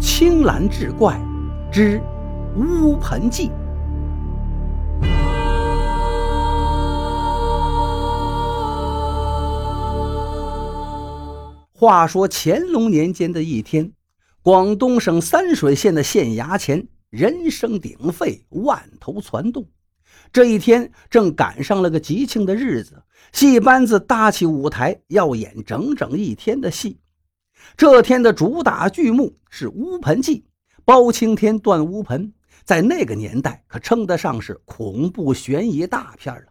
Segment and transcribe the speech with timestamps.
[0.00, 1.20] 青蓝志怪
[1.70, 2.00] 之
[2.56, 3.50] 乌盆记。
[11.74, 13.92] 话说乾隆年间的一天，
[14.40, 19.66] 广东省三水县的县衙前人声鼎沸，万头攒动。
[20.32, 26.98] 这一天正赶上了个吉庆的日子，戏班子搭起舞台要演整整一天的戏。
[27.76, 30.38] 这天的主打剧目是《乌盆记》，
[30.84, 32.32] 包青天断乌盆，
[32.64, 36.42] 在那个年代可称得上是恐怖悬疑大片了。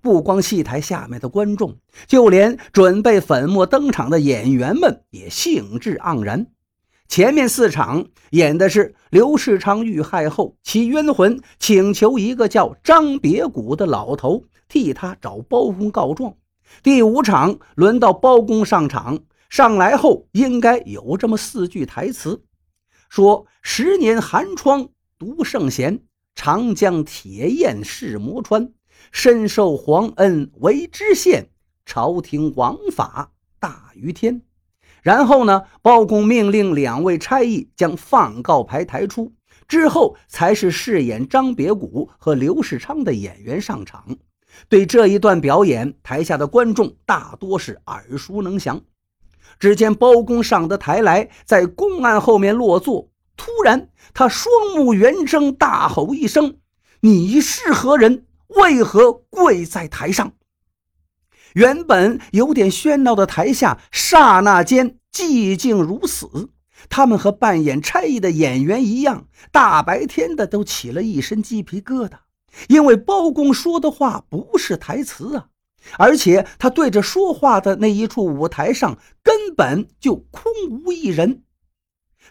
[0.00, 1.76] 不光戏台下面的观众，
[2.06, 6.46] 就连准备粉墨登场的演员们也兴致盎然。
[7.08, 16.34] 前面四场演的是刘世昌遇害后，其冤魂请求一个叫张别谷的老头替他找包公告状。
[16.82, 19.18] 第五场轮到包公上场，
[19.52, 22.42] 上来后应该有这么四句台词：
[23.10, 26.00] 说十年寒窗独圣贤，
[26.34, 28.72] 长江铁焰誓磨穿。
[29.10, 31.50] 深受皇恩为知县，
[31.84, 34.40] 朝廷王法大于天。
[35.02, 39.34] 然后呢，包公命令两位差役将放告牌抬出，
[39.68, 44.16] 之后才是饰演张别谷和刘世昌的演员上场。
[44.70, 48.80] 对这一段表演，台下的观众大多是耳熟能详。
[49.62, 56.56] 只见包公上得台来，在公案后面落座，突然他双目圆睁，大吼一声
[56.98, 58.26] ：“你是何人？”
[58.58, 60.32] 为何跪在台上？
[61.54, 66.50] 原本有点喧闹的台下，刹那间寂静如死。
[66.90, 72.14] 他们和扮演差役的演员一样，大白天的都起了一身鸡皮疙瘩，
[72.66, 75.46] 因为包公说的话不是台词啊，
[75.98, 81.42] 而且他对着说话的那一处舞台上根本就空无一人。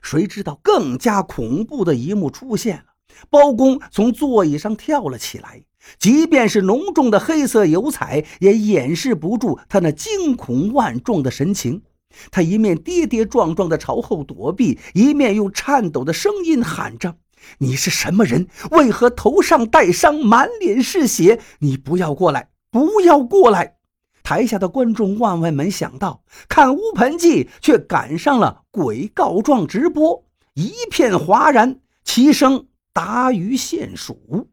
[0.01, 2.85] 谁知道更加恐怖的一幕出现了，
[3.29, 5.63] 包公从座椅上跳了起来。
[5.97, 11.81] 即便是浓重的黑色油彩，也掩饰不住他那惊恐万状的神情。
[12.29, 17.15] 他一面跌跌撞撞地朝后躲避，一面用颤抖的声音喊着
[17.59, 18.47] ：“你是什么人？
[18.71, 21.39] 为何头上带伤，满脸是血？
[21.59, 22.49] 你不要过来！
[22.71, 23.75] 不要过来！”
[24.23, 30.23] 台下的观众万万没想到，看《乌盆记》却赶上了鬼告状直播，
[30.53, 34.47] 一片哗然，齐声达于县署。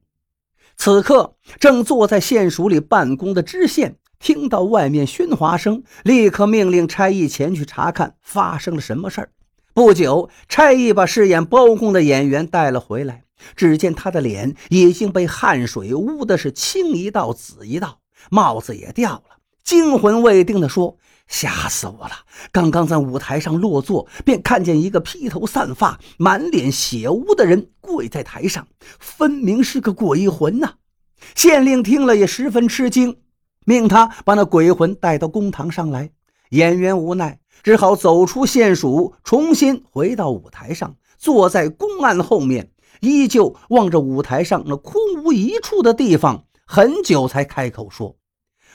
[0.76, 9.30] 此刻正坐在县署里办公的知县听到外面喧哗声，立刻命令差役前去查看发生了什么事儿。
[9.74, 13.24] 不久，差役把饰演包公的演员带了回来，
[13.54, 18.00] 只见他的脸已经被汗水污的是青一道紫一道，
[18.30, 20.96] 帽子也掉了，惊魂未定地说。
[21.30, 22.12] 吓死我了！
[22.50, 28.66] 刚刚在舞台上落座，便看见一个披头散发、满脸血污的人跪在台上，
[28.98, 30.76] 分明是个鬼魂呐！
[31.34, 33.18] 县令听了也十分吃惊，
[33.66, 36.12] 命他把那鬼魂带到公堂上来。
[36.48, 48.18] 演员无奈，只好走出县署，重新回到舞台上，坐在公案后面，依旧望着舞台上那空无一处的地方，很久才开口说：“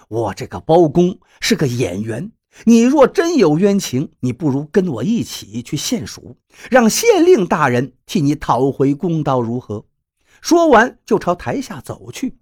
[0.09, 2.31] 我这个包公是个演员。”
[2.65, 6.37] 你若真有冤情，你不如跟我一起去县署，
[6.71, 9.85] 让县令大人替你讨回公道，如何？
[10.41, 12.39] 说完就朝台下走去。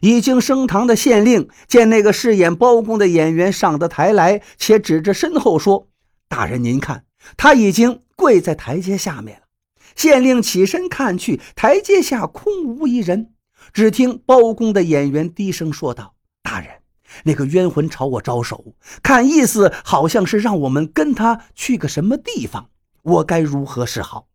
[0.00, 5.88] 已经升堂的县令见那个饰演包公的演员上得台来，且指着身后说
[6.28, 7.04] ：“大人，您看，
[7.36, 9.46] 他已经跪在台阶下面了。”
[9.96, 13.32] 县令起身看去，台阶下空无一人。
[13.72, 16.70] 只听包公的演员低声说道：“大人。”
[17.24, 22.70] 那个冤魂朝我招手，看意思好像是让我们跟他去个什么地方，
[23.02, 24.28] 我该如何是好？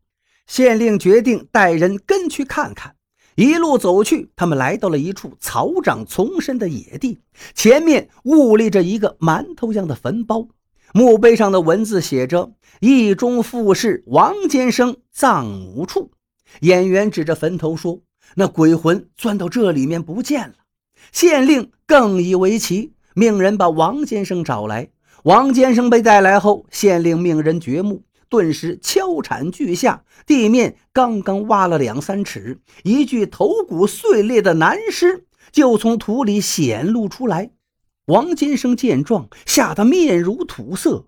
[0.46, 2.96] 县令决定带人跟去看看。
[3.34, 7.20] 一路走去，他们来到了一处草长丛生的野地，
[7.56, 10.48] 前面兀立着一个馒头样的坟包，
[10.94, 16.12] 墓碑上的文字写着“义中富士王坚生葬母处”。
[16.62, 18.02] 演员指着坟头说
[18.36, 20.56] ：“那鬼魂钻到这里面不见了。”
[21.12, 21.72] 县令。
[21.90, 24.90] 更以为奇，命人把王先生找来。
[25.24, 37.52] 王先生被带来后，县令命人掘墓，顿时敲铲俱下，地面刚刚挖了两三尺，一具头骨碎裂的男尸就从土里显露出来。
[38.08, 41.06] 王先生见状，吓得面如土色：“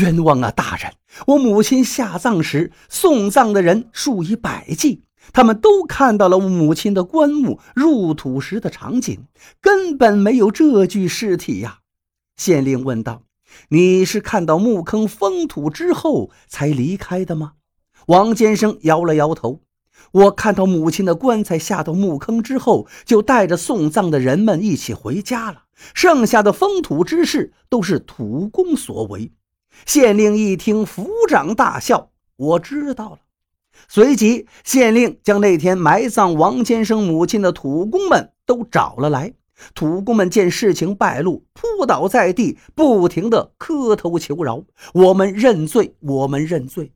[0.00, 0.94] 冤枉啊，大人！
[1.26, 5.02] 我母亲下葬时送葬的人数以百计。”
[5.32, 9.26] 他们都看到了母亲的棺木入土时的场景，
[9.60, 11.78] 根本没有这具尸体呀！
[12.36, 13.22] 县令问道
[13.68, 17.52] ：“你是看到墓坑封土之后才离开的吗？”
[18.08, 19.60] 王坚生摇了摇头。
[20.10, 25.64] 我看到母亲的棺材下到墓坑之后，就带着送葬的人们一起回家了。
[25.94, 29.32] 剩下的封土之事都是土公所为。
[29.86, 33.18] 县令一听，抚掌大笑：“我知道了。”
[33.88, 39.34] 随即，县令将那天埋葬王坚生母亲的土工们都找了来。
[39.74, 46.92] 土工们见事情败露，扑倒在地，不停地磕头求饶：“我们认罪，我们认罪。”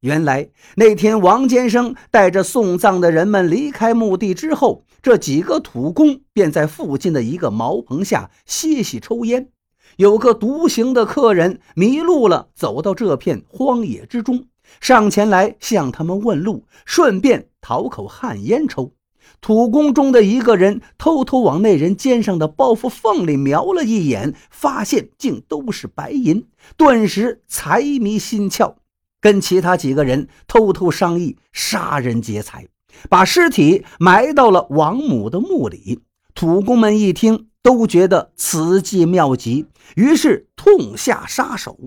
[0.00, 9.48] 原来那天，王坚生带着送葬的人们离开墓地之后，这几个土工便在附近的一个茅棚下歇息抽烟。
[9.96, 14.46] 有个独行的客人迷路了，走到这片荒野之中，
[14.80, 18.92] 上前来向他们问路，顺便讨口旱烟抽。
[19.40, 26.46] 土工中的一个人偷偷往那人肩上的包袱缝里瞄了一眼，发现竟都是白银，
[26.76, 28.74] 顿时财迷心窍。
[29.20, 32.66] 跟其他几个人偷偷商议杀人劫财，
[33.08, 36.02] 把尸体埋到了王母的墓里。
[36.34, 41.78] 土工们一听，都觉得此计妙极，于是痛下杀手。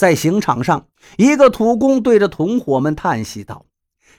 [0.00, 0.86] 在刑场上，
[1.18, 3.66] 一个土工对着同伙们叹息道：“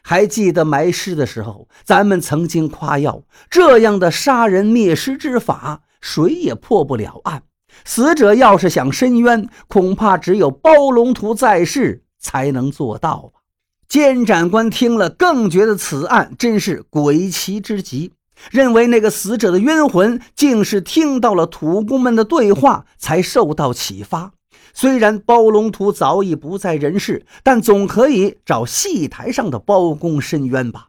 [0.04, 7.42] 还记得埋尸的时候，咱们曾经夸耀这样的杀人灭尸之法，谁也破不了案。
[7.84, 13.42] 死者要是想伸冤，恐怕只有包龙图在世。”才能做到吧？
[13.88, 18.14] 监斩官听了，更觉得此案真是诡奇之极，
[18.52, 24.34] 认为那个死者的冤魂竟是听到了土工们的对话才受到启发。
[24.74, 30.88] 虽然包龙图早已不在人世，但总可以找戏台上的包公申冤吧？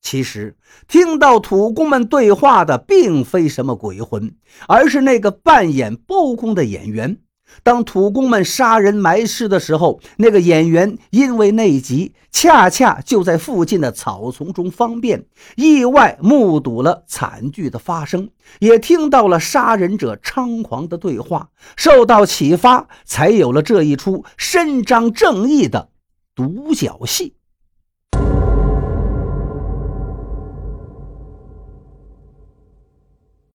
[0.00, 0.56] 其实，
[0.86, 4.34] 听到土工们对话的并非什么鬼魂，
[4.68, 7.18] 而是那个扮演包公的演员。
[7.62, 15.24] 当土工们杀人埋尸的时候，那个演员因为内急，恰恰就在附近的草丛中方便，
[15.56, 18.28] 意外目睹了惨剧的发生，
[18.60, 25.88] 也听到了杀人者猖狂的对话，受到启发，才有了这一出伸张正义的
[26.34, 27.37] 独角戏。